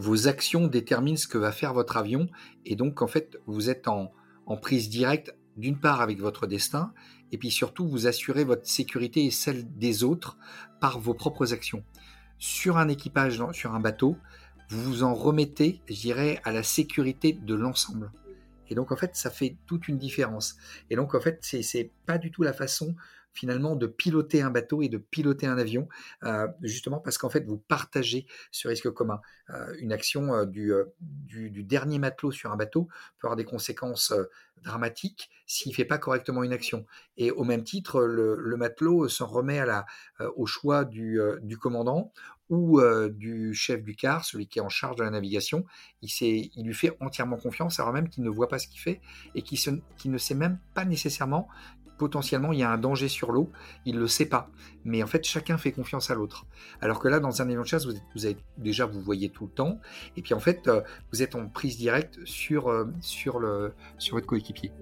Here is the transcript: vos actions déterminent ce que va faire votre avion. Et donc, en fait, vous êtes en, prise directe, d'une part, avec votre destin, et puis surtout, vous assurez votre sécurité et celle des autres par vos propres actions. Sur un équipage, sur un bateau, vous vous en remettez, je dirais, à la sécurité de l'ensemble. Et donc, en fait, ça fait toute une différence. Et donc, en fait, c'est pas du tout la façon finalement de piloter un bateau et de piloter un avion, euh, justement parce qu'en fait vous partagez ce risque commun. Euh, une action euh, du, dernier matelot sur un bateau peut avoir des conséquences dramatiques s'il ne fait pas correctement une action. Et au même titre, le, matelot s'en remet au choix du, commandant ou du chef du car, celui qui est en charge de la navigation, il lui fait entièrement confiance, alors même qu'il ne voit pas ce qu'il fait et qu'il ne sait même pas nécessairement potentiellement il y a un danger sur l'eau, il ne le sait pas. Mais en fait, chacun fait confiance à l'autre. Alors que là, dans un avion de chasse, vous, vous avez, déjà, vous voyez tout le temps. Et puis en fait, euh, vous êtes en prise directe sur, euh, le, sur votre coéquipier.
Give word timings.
vos 0.00 0.28
actions 0.28 0.66
déterminent 0.66 1.18
ce 1.18 1.28
que 1.28 1.36
va 1.36 1.52
faire 1.52 1.74
votre 1.74 1.98
avion. 1.98 2.28
Et 2.64 2.74
donc, 2.74 3.02
en 3.02 3.06
fait, 3.06 3.38
vous 3.46 3.68
êtes 3.68 3.86
en, 3.86 4.12
prise 4.62 4.88
directe, 4.88 5.36
d'une 5.56 5.78
part, 5.78 6.00
avec 6.00 6.18
votre 6.18 6.46
destin, 6.46 6.92
et 7.32 7.38
puis 7.38 7.50
surtout, 7.50 7.86
vous 7.86 8.06
assurez 8.06 8.44
votre 8.44 8.66
sécurité 8.66 9.26
et 9.26 9.30
celle 9.30 9.76
des 9.76 10.02
autres 10.02 10.38
par 10.80 10.98
vos 10.98 11.12
propres 11.12 11.52
actions. 11.52 11.84
Sur 12.38 12.78
un 12.78 12.88
équipage, 12.88 13.42
sur 13.52 13.74
un 13.74 13.80
bateau, 13.80 14.16
vous 14.70 14.82
vous 14.82 15.02
en 15.02 15.14
remettez, 15.14 15.82
je 15.86 16.00
dirais, 16.00 16.40
à 16.44 16.52
la 16.52 16.62
sécurité 16.62 17.34
de 17.34 17.54
l'ensemble. 17.54 18.10
Et 18.70 18.74
donc, 18.74 18.92
en 18.92 18.96
fait, 18.96 19.14
ça 19.16 19.30
fait 19.30 19.56
toute 19.66 19.86
une 19.86 19.98
différence. 19.98 20.56
Et 20.88 20.96
donc, 20.96 21.14
en 21.14 21.20
fait, 21.20 21.38
c'est 21.42 21.90
pas 22.06 22.16
du 22.16 22.30
tout 22.30 22.42
la 22.42 22.54
façon 22.54 22.96
finalement 23.32 23.76
de 23.76 23.86
piloter 23.86 24.42
un 24.42 24.50
bateau 24.50 24.82
et 24.82 24.88
de 24.88 24.98
piloter 24.98 25.46
un 25.46 25.58
avion, 25.58 25.88
euh, 26.24 26.48
justement 26.62 26.98
parce 26.98 27.18
qu'en 27.18 27.30
fait 27.30 27.44
vous 27.46 27.58
partagez 27.58 28.26
ce 28.50 28.68
risque 28.68 28.90
commun. 28.90 29.20
Euh, 29.50 29.74
une 29.78 29.92
action 29.92 30.34
euh, 30.34 30.46
du, 30.46 31.64
dernier 31.64 31.98
matelot 31.98 32.32
sur 32.32 32.52
un 32.52 32.56
bateau 32.56 32.88
peut 33.18 33.26
avoir 33.26 33.36
des 33.36 33.44
conséquences 33.44 34.12
dramatiques 34.62 35.30
s'il 35.46 35.70
ne 35.70 35.74
fait 35.74 35.84
pas 35.84 35.98
correctement 35.98 36.42
une 36.42 36.52
action. 36.52 36.86
Et 37.16 37.30
au 37.30 37.44
même 37.44 37.64
titre, 37.64 38.02
le, 38.02 38.56
matelot 38.56 39.08
s'en 39.08 39.26
remet 39.26 39.62
au 40.36 40.46
choix 40.46 40.84
du, 40.84 41.20
commandant 41.60 42.12
ou 42.48 42.80
du 43.10 43.54
chef 43.54 43.82
du 43.82 43.94
car, 43.94 44.24
celui 44.24 44.48
qui 44.48 44.58
est 44.58 44.62
en 44.62 44.68
charge 44.68 44.96
de 44.96 45.04
la 45.04 45.10
navigation, 45.10 45.64
il 46.02 46.64
lui 46.64 46.74
fait 46.74 46.96
entièrement 47.00 47.36
confiance, 47.36 47.78
alors 47.78 47.92
même 47.92 48.08
qu'il 48.08 48.24
ne 48.24 48.30
voit 48.30 48.48
pas 48.48 48.58
ce 48.58 48.66
qu'il 48.66 48.80
fait 48.80 49.00
et 49.34 49.42
qu'il 49.42 49.82
ne 50.06 50.18
sait 50.18 50.34
même 50.34 50.58
pas 50.74 50.84
nécessairement 50.84 51.48
potentiellement 52.00 52.54
il 52.54 52.60
y 52.60 52.62
a 52.62 52.70
un 52.70 52.78
danger 52.78 53.08
sur 53.08 53.30
l'eau, 53.30 53.52
il 53.84 53.96
ne 53.96 54.00
le 54.00 54.08
sait 54.08 54.24
pas. 54.24 54.48
Mais 54.86 55.02
en 55.02 55.06
fait, 55.06 55.22
chacun 55.22 55.58
fait 55.58 55.70
confiance 55.70 56.10
à 56.10 56.14
l'autre. 56.14 56.46
Alors 56.80 56.98
que 56.98 57.08
là, 57.08 57.20
dans 57.20 57.42
un 57.42 57.44
avion 57.44 57.60
de 57.60 57.66
chasse, 57.66 57.84
vous, 57.84 57.92
vous 58.14 58.24
avez, 58.24 58.38
déjà, 58.56 58.86
vous 58.86 59.02
voyez 59.02 59.28
tout 59.28 59.44
le 59.44 59.50
temps. 59.50 59.78
Et 60.16 60.22
puis 60.22 60.32
en 60.32 60.40
fait, 60.40 60.66
euh, 60.66 60.80
vous 61.12 61.22
êtes 61.22 61.34
en 61.34 61.46
prise 61.46 61.76
directe 61.76 62.18
sur, 62.24 62.68
euh, 62.70 62.86
le, 63.38 63.74
sur 63.98 64.16
votre 64.16 64.26
coéquipier. 64.26 64.72